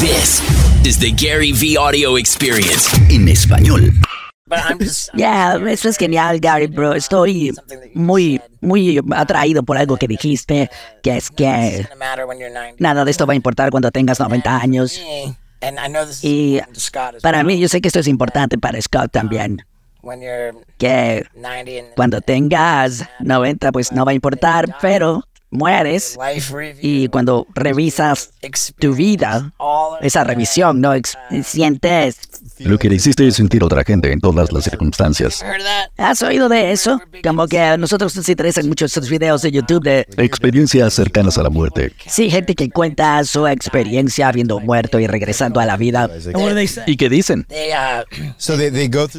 This 0.00 0.40
is 0.86 0.98
the 0.98 1.12
Gary 1.12 1.52
V 1.52 1.76
Audio 1.76 2.16
Experience 2.16 2.88
en 3.10 3.28
español. 3.28 3.92
Ya, 5.12 5.56
eso 5.68 5.90
es 5.90 5.98
genial, 5.98 6.40
Gary, 6.40 6.68
bro. 6.68 6.94
Estoy 6.94 7.52
muy, 7.92 8.40
muy 8.62 8.98
atraído 9.14 9.62
por 9.62 9.76
algo 9.76 9.98
que 9.98 10.08
dijiste, 10.08 10.70
que 11.02 11.18
es 11.18 11.30
que 11.30 11.86
nada 12.78 13.04
de 13.04 13.10
esto 13.10 13.26
va 13.26 13.34
a 13.34 13.36
importar 13.36 13.70
cuando 13.70 13.90
tengas 13.90 14.18
90 14.18 14.56
años. 14.56 14.98
Y 16.22 16.60
para 17.20 17.44
mí, 17.44 17.60
yo 17.60 17.68
sé 17.68 17.82
que 17.82 17.88
esto 17.88 18.00
es 18.00 18.08
importante 18.08 18.56
para 18.56 18.80
Scott 18.80 19.12
también. 19.12 19.66
Que 20.78 21.26
cuando 21.94 22.22
tengas 22.22 23.06
90, 23.18 23.70
pues 23.70 23.92
no 23.92 24.06
va 24.06 24.12
a 24.12 24.14
importar, 24.14 24.78
pero 24.80 25.22
mueres 25.50 26.18
y 26.80 27.08
cuando 27.08 27.46
revisas 27.54 28.30
tu 28.78 28.94
vida, 28.94 29.52
esa 30.00 30.24
revisión, 30.24 30.80
¿no? 30.80 30.92
sientes... 31.42 32.18
Lo 32.58 32.78
que 32.78 32.90
le 32.90 32.96
hiciste 32.96 33.26
es 33.26 33.36
sentir 33.36 33.62
a 33.62 33.66
otra 33.66 33.84
gente 33.84 34.12
en 34.12 34.20
todas 34.20 34.52
las 34.52 34.64
circunstancias. 34.64 35.42
¿Has 35.96 36.22
oído 36.22 36.48
de 36.48 36.72
eso? 36.72 37.00
Como 37.24 37.46
que 37.48 37.58
a 37.58 37.76
nosotros 37.78 38.14
nos 38.14 38.28
interesan 38.28 38.68
mucho 38.68 38.84
esos 38.84 39.08
videos 39.08 39.42
de 39.42 39.50
YouTube 39.50 39.82
de... 39.82 40.06
Experiencias 40.18 40.92
cercanas 40.92 41.38
a 41.38 41.42
la 41.42 41.50
muerte. 41.50 41.92
Sí, 42.06 42.30
gente 42.30 42.54
que 42.54 42.68
cuenta 42.70 43.24
su 43.24 43.46
experiencia 43.46 44.28
habiendo 44.28 44.60
muerto 44.60 45.00
y 45.00 45.06
regresando 45.06 45.58
a 45.58 45.66
la 45.66 45.76
vida. 45.76 46.10
¿Y 46.86 46.96
qué 46.96 47.08
dicen? 47.08 47.46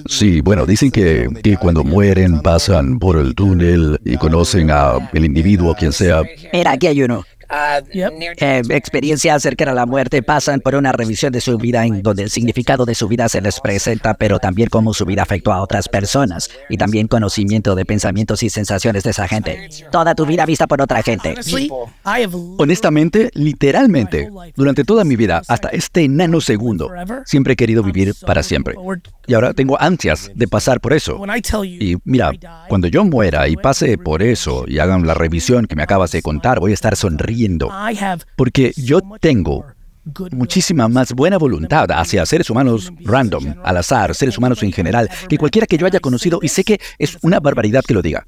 Sí, 0.07 0.41
bueno, 0.41 0.65
dicen 0.65 0.91
que, 0.91 1.27
que 1.43 1.57
cuando 1.57 1.83
mueren 1.83 2.41
pasan 2.41 2.99
por 2.99 3.17
el 3.17 3.33
túnel 3.33 3.99
y 4.03 4.17
conocen 4.17 4.69
a 4.71 5.09
el 5.13 5.25
individuo, 5.25 5.75
quien 5.75 5.91
sea, 5.91 6.20
Mira, 6.53 6.71
aquí 6.71 6.87
hay 6.87 7.03
uno. 7.03 7.25
Eh, 7.51 8.61
experiencias 8.69 9.43
cercanas 9.43 9.73
a 9.73 9.75
la 9.75 9.85
muerte 9.85 10.23
pasan 10.23 10.61
por 10.61 10.75
una 10.75 10.91
revisión 10.91 11.33
de 11.33 11.41
su 11.41 11.57
vida 11.57 11.85
en 11.85 12.01
donde 12.01 12.23
el 12.23 12.29
significado 12.29 12.85
de 12.85 12.95
su 12.95 13.07
vida 13.07 13.27
se 13.27 13.41
les 13.41 13.59
presenta, 13.59 14.13
pero 14.13 14.39
también 14.39 14.69
cómo 14.69 14.93
su 14.93 15.05
vida 15.05 15.23
afectó 15.23 15.51
a 15.51 15.61
otras 15.61 15.89
personas 15.89 16.49
y 16.69 16.77
también 16.77 17.07
conocimiento 17.07 17.75
de 17.75 17.85
pensamientos 17.85 18.43
y 18.43 18.49
sensaciones 18.49 19.03
de 19.03 19.09
esa 19.09 19.27
gente. 19.27 19.69
Toda 19.91 20.15
tu 20.15 20.25
vida 20.25 20.45
vista 20.45 20.67
por 20.67 20.81
otra 20.81 21.03
gente. 21.03 21.35
Honestamente, 22.57 23.29
literalmente, 23.33 24.29
durante 24.55 24.83
toda 24.83 25.03
mi 25.03 25.15
vida, 25.15 25.41
hasta 25.47 25.69
este 25.69 26.07
nanosegundo, 26.07 26.89
siempre 27.25 27.53
he 27.53 27.55
querido 27.55 27.83
vivir 27.83 28.13
para 28.25 28.43
siempre. 28.43 28.75
Y 29.27 29.33
ahora 29.33 29.53
tengo 29.53 29.79
ansias 29.79 30.31
de 30.33 30.47
pasar 30.47 30.79
por 30.79 30.93
eso. 30.93 31.21
Y 31.63 31.97
mira, 32.05 32.31
cuando 32.69 32.87
yo 32.87 33.03
muera 33.03 33.47
y 33.47 33.57
pase 33.57 33.97
por 33.97 34.23
eso 34.23 34.65
y 34.67 34.79
hagan 34.79 35.05
la 35.05 35.13
revisión 35.13 35.65
que 35.65 35.75
me 35.75 35.83
acabas 35.83 36.11
de 36.11 36.21
contar, 36.21 36.59
voy 36.59 36.71
a 36.71 36.73
estar 36.73 36.95
sonriendo. 36.95 37.40
Porque 38.35 38.71
yo 38.75 38.99
tengo 39.19 39.65
muchísima 40.31 40.87
más 40.87 41.13
buena 41.13 41.37
voluntad 41.37 41.89
hacia 41.91 42.25
seres 42.25 42.49
humanos 42.49 42.91
random, 43.01 43.55
al 43.63 43.77
azar, 43.77 44.15
seres 44.15 44.37
humanos 44.37 44.63
en 44.63 44.71
general, 44.71 45.09
que 45.29 45.37
cualquiera 45.37 45.67
que 45.67 45.77
yo 45.77 45.85
haya 45.85 45.99
conocido 45.99 46.39
y 46.41 46.47
sé 46.47 46.63
que 46.63 46.79
es 46.97 47.17
una 47.21 47.39
barbaridad 47.39 47.83
que 47.83 47.93
lo 47.93 48.01
diga. 48.01 48.25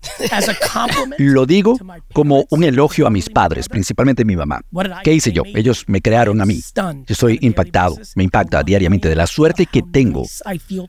Lo 1.17 1.45
digo 1.45 1.77
como 2.13 2.45
un 2.49 2.63
elogio 2.63 3.07
a 3.07 3.09
mis 3.09 3.29
padres, 3.29 3.69
principalmente 3.69 4.25
mi 4.25 4.35
mamá. 4.35 4.61
¿Qué 5.03 5.13
hice 5.13 5.31
yo? 5.31 5.43
Ellos 5.45 5.83
me 5.87 6.01
crearon 6.01 6.41
a 6.41 6.45
mí. 6.45 6.61
Yo 6.75 7.03
estoy 7.07 7.37
impactado, 7.41 7.97
me 8.15 8.23
impacta 8.23 8.63
diariamente 8.63 9.09
de 9.09 9.15
la 9.15 9.27
suerte 9.27 9.65
que 9.65 9.81
tengo, 9.81 10.23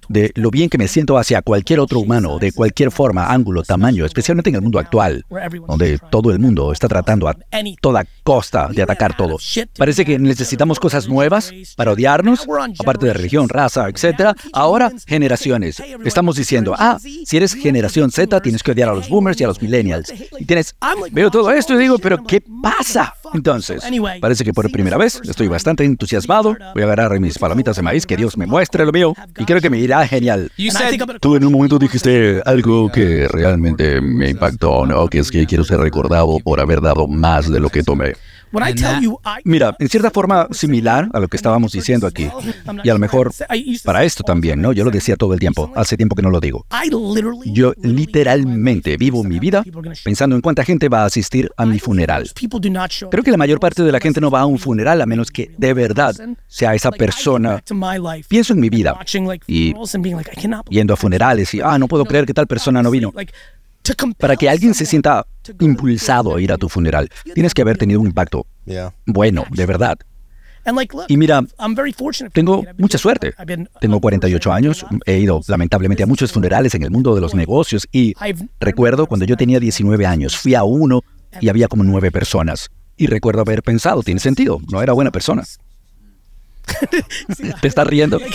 de 0.09 0.33
lo 0.35 0.51
bien 0.51 0.69
que 0.69 0.79
me 0.79 0.89
siento 0.89 1.19
hacia 1.19 1.43
cualquier 1.43 1.81
otro 1.81 2.01
humano, 2.01 2.39
de 2.39 2.53
cualquier 2.53 2.91
forma, 2.91 3.27
ángulo, 3.27 3.63
tamaño, 3.63 4.05
especialmente 4.05 4.51
en 4.51 4.57
el 4.57 4.63
mundo 4.63 4.79
actual, 4.79 5.25
donde 5.67 5.99
todo 6.11 6.31
el 6.31 6.39
mundo 6.39 6.73
está 6.73 6.89
tratando 6.89 7.29
a 7.29 7.37
toda 7.81 8.05
costa 8.23 8.69
de 8.69 8.83
atacar 8.83 9.17
todo. 9.17 9.39
Parece 9.77 10.05
que 10.05 10.19
necesitamos 10.19 10.74
cosas 10.79 11.09
nuevas 11.09 11.53
para 11.77 11.93
odiarnos, 11.93 12.47
aparte 12.79 13.07
de 13.07 13.15
religión, 13.15 13.49
raza, 13.49 13.89
etc. 13.89 14.37
Ahora, 14.53 14.91
generaciones. 15.07 15.83
Estamos 16.05 16.37
diciendo, 16.37 16.75
ah, 16.79 16.99
si 16.99 17.37
eres 17.37 17.55
generación 17.55 18.11
Z, 18.11 18.41
tienes 18.41 18.63
que 18.63 18.73
odiar 18.73 18.89
a 18.89 18.95
los 18.95 19.09
boomers 19.09 19.41
y 19.41 19.45
a 19.45 19.49
los 19.49 19.61
millennials. 19.61 20.13
Y 20.39 20.45
tienes, 20.45 20.75
veo 21.13 21.31
todo 21.31 21.51
esto 21.51 21.75
y 21.75 21.79
digo, 21.79 21.99
pero 21.99 22.23
¿qué 22.25 22.43
pasa? 22.63 23.15
Entonces, 23.33 23.83
parece 24.21 24.45
que 24.45 24.53
por 24.53 24.71
primera 24.71 24.97
vez 24.97 25.21
estoy 25.25 25.49
bastante 25.49 25.85
entusiasmado. 25.85 26.57
Voy 26.75 26.83
a 26.83 26.87
agarrar 26.87 27.19
mis 27.21 27.39
palomitas 27.39 27.77
de 27.77 27.83
maíz, 27.83 28.07
que 28.07 28.17
Dios 28.17 28.37
me 28.37 28.47
muestre 28.47 28.85
lo 28.85 28.93
mío, 28.93 29.15
y 29.39 29.45
creo 29.45 29.61
que 29.61 29.71
me 29.71 29.79
irá 29.79 30.07
genial. 30.07 30.51
Tú 31.21 31.37
en 31.37 31.45
un 31.45 31.53
momento 31.53 31.79
dijiste 31.79 32.43
algo 32.45 32.91
que 32.91 33.27
realmente 33.29 34.01
me 34.01 34.31
impactó, 34.31 34.87
¿no? 34.87 35.09
Que 35.09 35.19
es 35.19 35.31
que 35.31 35.47
quiero 35.47 35.65
ser 35.65 35.81
recordado 35.81 36.39
por 36.41 36.61
haber 36.61 36.81
dado 36.81 37.07
más 37.09 37.51
de 37.51 37.61
lo 37.61 37.71
que 37.71 37.83
tomé. 37.83 38.15
Mira, 39.45 39.77
en 39.79 39.89
cierta 39.89 40.11
forma 40.11 40.49
similar 40.51 41.09
a 41.13 41.21
lo 41.21 41.29
que 41.29 41.37
estábamos 41.37 41.73
diciendo 41.73 42.07
aquí. 42.07 42.29
Y 42.83 42.89
a 42.89 42.93
lo 42.93 42.99
mejor 42.99 43.33
para 43.85 44.05
esto 44.05 44.23
también, 44.23 44.61
¿no? 44.61 44.73
Yo 44.73 44.85
lo 44.85 44.91
decía 44.91 45.17
todo 45.17 45.35
el 45.35 45.41
tiempo. 45.41 45.73
Hace 45.75 45.97
tiempo 45.97 46.15
que 46.15 46.23
no 46.23 46.31
lo 46.31 46.41
digo. 46.41 46.67
Yo 47.47 47.73
literalmente 47.83 48.97
vivo 48.97 49.25
mi 49.25 49.39
vida 49.39 49.65
pensando 50.05 50.37
en 50.37 50.43
cuánta 50.43 50.65
gente 50.65 50.89
va 50.89 51.03
a 51.03 51.07
asistir 51.07 51.51
a 51.57 51.67
mi 51.67 51.79
funeral. 51.79 52.31
Creo 53.11 53.25
que 53.25 53.31
la 53.31 53.37
mayor 53.37 53.61
parte 53.61 53.83
de 53.83 53.93
la 53.93 54.01
gente 54.01 54.21
no 54.21 54.31
va 54.31 54.41
a 54.41 54.47
un 54.47 54.59
funeral 54.59 55.01
a 55.01 55.07
menos 55.07 55.31
que 55.31 55.51
de 55.57 55.75
verdad 55.75 56.15
sea 56.47 56.75
esa 56.75 56.91
persona. 56.91 57.63
Pienso 58.29 58.53
en 58.53 58.61
mi 58.61 58.71
vida 58.71 58.97
y 59.47 59.75
yendo 60.71 60.95
a 60.95 60.97
funerales 60.97 61.55
y, 61.55 61.61
ah, 61.61 61.79
no 61.79 61.89
puedo 61.89 62.05
creer 62.05 62.27
que 62.27 62.35
tal 62.35 62.47
persona 62.47 62.83
no 62.83 62.91
vino. 62.91 63.13
Para 64.19 64.37
que 64.37 64.49
alguien 64.49 64.75
se 64.75 64.87
sienta 64.87 65.27
impulsado 65.61 66.37
a 66.37 66.41
ir 66.41 66.53
a 66.53 66.57
tu 66.59 66.69
funeral, 66.69 67.09
tienes 67.35 67.53
que 67.53 67.63
haber 67.63 67.77
tenido 67.79 68.01
un 68.01 68.07
impacto 68.07 68.47
bueno, 69.07 69.45
de 69.51 69.67
verdad. 69.67 69.99
Y 71.09 71.19
mira, 71.19 71.43
tengo 72.33 72.65
mucha 72.79 72.97
suerte. 72.97 73.35
Tengo 73.81 74.01
48 74.01 74.53
años, 74.53 74.87
he 75.05 75.19
ido 75.19 75.43
lamentablemente 75.47 76.03
a 76.03 76.07
muchos 76.07 76.33
funerales 76.33 76.75
en 76.75 76.83
el 76.83 76.91
mundo 76.91 77.15
de 77.15 77.21
los 77.21 77.35
negocios 77.35 77.87
y 77.93 78.15
recuerdo 78.61 79.07
cuando 79.07 79.27
yo 79.27 79.37
tenía 79.37 79.61
19 79.61 80.07
años, 80.07 80.37
fui 80.37 80.55
a 80.55 80.65
uno 80.65 81.03
y 81.41 81.49
había 81.51 81.69
como 81.69 81.85
nueve 81.85 82.11
personas. 82.11 82.71
Y 82.97 83.09
recuerdo 83.09 83.43
haber 83.43 83.63
pensado, 83.63 84.03
tiene 84.03 84.21
sentido, 84.21 84.61
no 84.71 84.81
era 84.81 84.93
buena 84.93 85.11
persona. 85.11 85.43
¿Te 87.61 87.69
estás 87.69 87.87
riendo? 87.87 88.19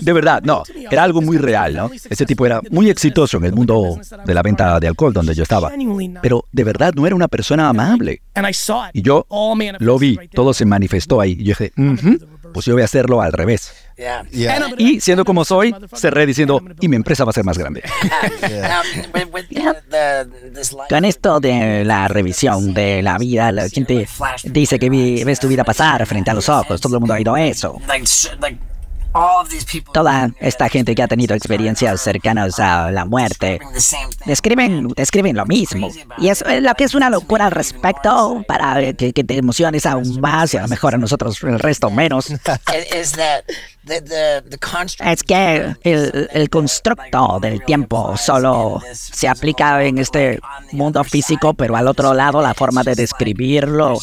De 0.00 0.12
verdad, 0.12 0.42
no. 0.42 0.62
Era 0.90 1.02
algo 1.02 1.20
muy 1.20 1.38
real, 1.38 1.74
¿no? 1.74 1.90
Ese 2.08 2.26
tipo 2.26 2.46
era 2.46 2.60
muy 2.70 2.90
exitoso 2.90 3.38
en 3.38 3.44
el 3.44 3.52
mundo 3.52 3.98
de 4.24 4.34
la 4.34 4.42
venta 4.42 4.78
de 4.80 4.88
alcohol 4.88 5.12
donde 5.12 5.34
yo 5.34 5.42
estaba. 5.42 5.70
Pero 6.22 6.44
de 6.52 6.64
verdad 6.64 6.92
no 6.94 7.06
era 7.06 7.14
una 7.16 7.28
persona 7.28 7.68
amable. 7.68 8.22
Y 8.92 9.02
yo 9.02 9.26
lo 9.78 9.98
vi, 9.98 10.18
todo 10.32 10.54
se 10.54 10.64
manifestó 10.64 11.20
ahí. 11.20 11.32
Y 11.32 11.44
yo 11.44 11.54
dije, 11.58 11.72
pues 12.52 12.66
yo 12.66 12.74
voy 12.74 12.82
a 12.82 12.86
hacerlo 12.86 13.20
al 13.20 13.32
revés. 13.32 13.72
Y 14.78 15.00
siendo 15.00 15.24
como 15.24 15.44
soy, 15.44 15.74
cerré 15.94 16.26
diciendo, 16.26 16.60
y 16.80 16.88
mi 16.88 16.96
empresa 16.96 17.24
va 17.24 17.30
a 17.30 17.32
ser 17.32 17.44
más 17.44 17.58
grande. 17.58 17.82
Con 20.88 21.04
esto 21.04 21.40
de 21.40 21.84
la 21.84 22.08
revisión 22.08 22.74
de 22.74 23.02
la 23.02 23.18
vida, 23.18 23.52
la 23.52 23.68
gente 23.68 24.06
dice 24.44 24.78
que 24.78 25.22
ves 25.24 25.40
tu 25.40 25.48
vida 25.48 25.64
pasar 25.64 26.06
frente 26.06 26.30
a 26.30 26.34
los 26.34 26.48
ojos, 26.48 26.80
todo 26.80 26.96
el 26.96 27.00
mundo 27.00 27.14
ha 27.14 27.16
oído 27.16 27.36
eso. 27.36 27.80
Toda 29.92 30.30
esta 30.40 30.68
gente 30.68 30.94
que 30.94 31.02
ha 31.02 31.08
tenido 31.08 31.36
experiencias 31.36 32.00
cercanas 32.00 32.58
a 32.58 32.90
la 32.90 33.04
muerte 33.04 33.60
describen, 34.24 34.88
describen 34.88 35.36
lo 35.36 35.46
mismo. 35.46 35.88
Y 36.18 36.28
es 36.28 36.44
lo 36.60 36.74
que 36.74 36.84
es 36.84 36.94
una 36.94 37.10
locura 37.10 37.46
al 37.46 37.52
respecto 37.52 38.44
para 38.48 38.92
que, 38.92 39.12
te 39.12 39.38
emociones 39.38 39.86
aún 39.86 40.20
más 40.20 40.52
y 40.54 40.56
a 40.56 40.62
lo 40.62 40.68
mejor 40.68 40.94
a 40.94 40.98
nosotros 40.98 41.42
el 41.44 41.60
resto 41.60 41.90
menos. 41.90 42.26
Es 45.00 45.22
que 45.22 45.76
el, 45.82 46.28
el, 46.32 46.50
constructo 46.50 47.38
del 47.40 47.64
tiempo 47.64 48.16
solo 48.16 48.82
se 48.92 49.28
aplica 49.28 49.84
en 49.84 49.98
este 49.98 50.40
mundo 50.72 51.04
físico, 51.04 51.54
pero 51.54 51.76
al 51.76 51.86
otro 51.86 52.14
lado 52.14 52.42
la 52.42 52.54
forma 52.54 52.82
de 52.82 52.94
describirlo 52.94 53.98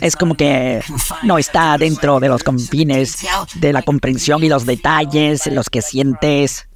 es 0.00 0.16
como 0.16 0.36
que 0.36 0.82
no 1.22 1.38
está 1.38 1.76
dentro 1.78 2.20
de 2.20 2.28
los 2.28 2.42
confines 2.42 3.24
de 3.54 3.72
la 3.72 3.82
comprensión 3.82 4.42
y 4.42 4.48
los 4.48 4.66
detalles, 4.66 5.46
los 5.46 5.70
que 5.70 5.82
sientes, 5.82 6.68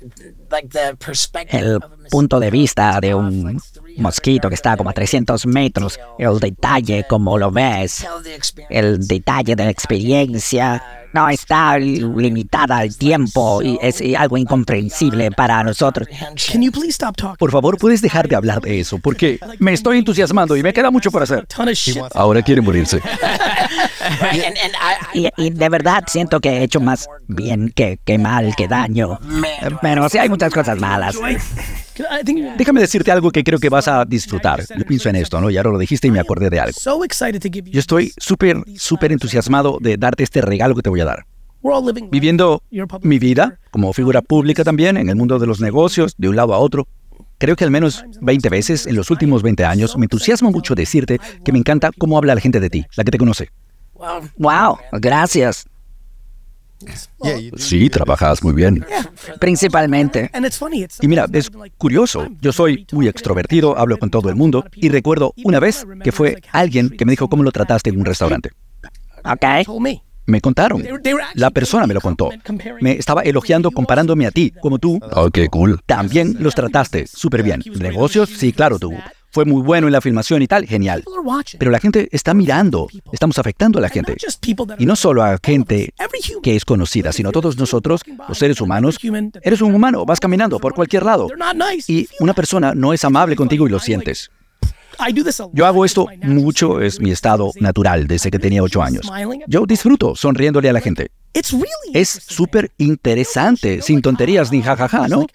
el 1.49 1.81
punto 2.11 2.39
de 2.41 2.51
vista 2.51 3.01
de 3.01 3.15
un 3.15 3.61
mosquito 3.97 4.49
que 4.49 4.55
está 4.55 4.77
como 4.77 4.91
a 4.91 4.93
300 4.93 5.47
metros, 5.47 5.99
el 6.19 6.39
detalle 6.39 7.05
como 7.09 7.39
lo 7.39 7.51
ves, 7.51 8.07
el 8.71 9.07
detalle 9.07 9.57
de 9.57 9.65
la 9.65 9.71
experiencia 9.71 11.02
no 11.13 11.29
está 11.29 11.79
limitada 11.79 12.79
al 12.79 12.97
tiempo 12.97 13.63
y 13.63 13.79
es 13.81 14.03
algo 14.17 14.37
incomprensible 14.37 15.31
para 15.31 15.63
nosotros. 15.63 16.09
Por 17.39 17.51
favor, 17.51 17.79
¿puedes 17.79 18.03
dejar 18.03 18.29
de 18.29 18.37
hablar 18.37 18.61
de 18.61 18.81
eso? 18.81 18.99
Porque 18.99 19.39
me 19.59 19.73
estoy 19.73 19.99
entusiasmando 19.99 20.57
y 20.57 20.63
me 20.63 20.73
queda 20.73 20.91
mucho 20.91 21.11
por 21.11 21.23
hacer. 21.23 21.47
Ahora 22.15 22.43
quiere 22.43 22.61
morirse. 22.61 23.01
Y, 25.15 25.51
de 25.51 25.69
verdad 25.69 26.05
siento 26.07 26.41
que 26.41 26.51
he 26.51 26.63
hecho 26.65 26.81
más 26.81 27.09
bien 27.29 27.73
que, 27.75 27.99
que 28.05 28.19
mal, 28.19 28.55
que 28.57 28.69
daño. 28.69 29.19
Pero 29.81 30.09
sí 30.09 30.19
hay 30.19 30.29
muchas 30.29 30.53
cosas 30.53 30.79
malas. 30.79 31.17
Déjame 32.57 32.81
decirte 32.81 33.13
algo 33.13 33.31
que 33.31 33.45
creo 33.45 33.59
que 33.59 33.69
vas 33.69 33.89
a 33.89 34.05
disfrutar. 34.05 34.63
Yo 34.77 34.85
pienso 34.87 35.09
en 35.09 35.17
esto, 35.17 35.41
¿no? 35.41 35.51
Y 35.51 35.57
ahora 35.57 35.71
lo 35.71 35.79
dijiste 35.79 36.09
y 36.09 36.11
me 36.11 36.21
acordé 36.21 36.51
de 36.51 36.61
algo. 36.61 36.73
Yo 37.71 37.81
estoy 37.81 38.13
súper, 38.17 38.63
súper 38.77 39.13
entusiasmado 39.13 39.79
de 39.81 39.97
darte 39.97 40.23
este 40.23 40.41
regalo 40.41 40.75
que 40.75 40.83
te 40.83 40.91
voy 40.91 41.01
a 41.01 41.02
dar. 41.05 41.27
Viviendo 42.11 42.63
mi 43.03 43.19
vida 43.19 43.59
como 43.71 43.93
figura 43.93 44.21
pública 44.21 44.65
también 44.65 44.97
en 44.97 45.09
el 45.09 45.17
mundo 45.17 45.39
de 45.39 45.47
los 45.47 45.61
negocios, 45.61 46.15
de 46.19 46.29
un 46.29 46.37
lado 46.37 46.55
a 46.55 46.59
otro. 46.59 46.89
Creo 47.39 47.57
que 47.57 47.65
al 47.65 47.71
menos 47.71 48.05
20 48.21 48.49
veces 48.49 48.87
en 48.87 48.97
los 48.97 49.11
últimos 49.11 49.43
20 49.43 49.65
años 49.65 49.97
me 49.97 50.05
entusiasmo 50.05 50.51
mucho 50.51 50.75
decirte 50.75 51.21
que 51.45 51.53
me 51.53 51.59
encanta 51.59 51.91
cómo 51.97 52.19
habla 52.19 52.35
la 52.35 52.41
gente 52.41 52.61
de 52.61 52.71
ti, 52.71 52.85
la 52.97 53.05
que 53.05 53.11
te 53.11 53.19
conoce. 53.19 53.51
Wow, 54.37 54.79
gracias. 54.93 55.67
Sí, 57.57 57.89
trabajas 57.89 58.43
muy 58.43 58.55
bien. 58.55 58.85
Principalmente. 59.41 60.31
Y 61.01 61.09
mira, 61.09 61.27
es 61.33 61.51
curioso. 61.79 62.27
Yo 62.41 62.53
soy 62.53 62.87
muy 62.93 63.09
extrovertido, 63.09 63.79
hablo 63.79 63.99
con 63.99 64.11
todo 64.11 64.29
el 64.29 64.35
mundo 64.35 64.65
y 64.75 64.89
recuerdo 64.89 65.33
una 65.45 65.61
vez 65.61 65.87
que 66.03 66.13
fue 66.13 66.41
alguien 66.51 66.91
que 66.91 67.05
me 67.05 67.13
dijo 67.13 67.29
cómo 67.29 67.43
lo 67.43 67.53
trataste 67.53 67.91
en 67.91 68.01
un 68.01 68.05
restaurante. 68.05 68.51
Ok. 69.25 69.45
Me 70.27 70.41
contaron. 70.41 70.85
La 71.35 71.51
persona 71.51 71.87
me 71.87 71.95
lo 71.95 72.01
contó. 72.01 72.31
Me 72.81 72.93
estaba 72.93 73.23
elogiando 73.23 73.71
comparándome 73.71 74.27
a 74.27 74.31
ti, 74.31 74.53
como 74.61 74.79
tú. 74.79 75.01
Oh, 75.13 75.31
qué 75.31 75.49
cool. 75.49 75.81
También 75.87 76.37
los 76.41 76.55
trataste 76.55 77.07
súper 77.07 77.43
bien. 77.43 77.63
¿Negocios? 77.79 78.31
Sí, 78.31 78.53
claro, 78.53 78.79
tú. 78.79 78.93
Fue 79.33 79.47
muy 79.47 79.63
bueno 79.63 79.87
en 79.87 79.95
la 79.95 80.03
filmación 80.03 80.43
y 80.43 80.47
tal, 80.47 80.67
genial. 80.67 81.05
Pero 81.59 81.71
la 81.71 81.81
gente 81.81 82.07
está 82.13 82.35
mirando. 82.35 82.89
Estamos 83.13 83.39
afectando 83.39 83.79
a 83.79 83.83
la 83.83 83.89
gente. 83.89 84.15
Y 84.79 84.85
no 84.85 84.95
solo 84.95 85.23
a 85.23 85.39
gente 85.43 85.95
que 86.43 86.55
es 86.55 86.67
conocida, 86.67 87.13
sino 87.13 87.31
a 87.31 87.33
todos 87.33 87.57
nosotros, 87.57 88.03
los 88.29 88.37
seres 88.37 88.61
humanos. 88.61 88.99
Eres 89.43 89.63
un 89.63 89.75
humano, 89.75 90.05
vas 90.05 90.21
caminando 90.21 90.59
por 90.59 90.75
cualquier 90.75 91.05
lado. 91.05 91.29
Y 91.89 92.09
una 92.21 92.35
persona 92.35 92.75
no 92.75 92.93
es 92.93 93.05
amable 93.05 93.35
contigo 93.35 93.67
y 93.67 93.71
lo 93.71 93.79
sientes. 93.79 94.31
Yo 95.53 95.67
hago 95.67 95.85
esto 95.85 96.07
mucho, 96.23 96.81
es 96.81 97.01
mi 97.01 97.11
estado 97.11 97.53
natural 97.61 98.07
desde 98.07 98.31
que 98.31 98.39
tenía 98.39 98.63
ocho 98.63 98.83
años. 98.83 99.11
Yo 99.47 99.67
disfruto 99.67 100.15
sonriéndole 100.15 100.69
a 100.69 100.73
la 100.73 100.81
gente. 100.81 101.11
Es 101.95 102.09
súper 102.09 102.73
interesante, 102.79 103.83
sin 103.83 104.03
tonterías 104.03 104.53
ni 104.53 104.63
jajaja, 104.63 105.09
¿no? 105.09 105.27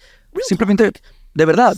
Simplemente, 0.46 0.92
de 1.34 1.44
verdad, 1.44 1.76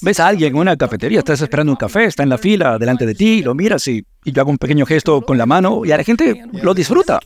ves 0.00 0.20
a 0.20 0.28
alguien 0.28 0.54
en 0.54 0.58
una 0.58 0.76
cafetería, 0.76 1.20
estás 1.20 1.40
esperando 1.40 1.72
un 1.72 1.76
café, 1.76 2.04
está 2.04 2.22
en 2.22 2.28
la 2.28 2.38
fila 2.38 2.78
delante 2.78 3.06
de 3.06 3.14
ti, 3.14 3.42
lo 3.42 3.54
miras 3.54 3.86
y, 3.88 4.04
yo 4.24 4.40
hago 4.40 4.50
un 4.50 4.58
pequeño 4.58 4.86
gesto 4.86 5.20
con 5.22 5.36
la 5.36 5.46
mano 5.46 5.84
y 5.84 5.92
a 5.92 5.96
la 5.96 6.04
gente 6.04 6.44
lo 6.52 6.74
disfruta. 6.74 7.18